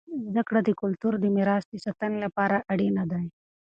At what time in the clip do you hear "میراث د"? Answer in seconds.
1.35-1.75